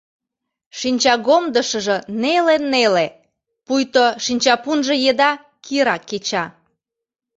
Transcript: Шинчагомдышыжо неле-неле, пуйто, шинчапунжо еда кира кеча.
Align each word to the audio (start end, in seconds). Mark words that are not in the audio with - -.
Шинчагомдышыжо 0.79 1.97
неле-неле, 2.21 3.07
пуйто, 3.65 4.05
шинчапунжо 4.23 4.95
еда 5.09 5.31
кира 5.65 5.97
кеча. 6.09 6.45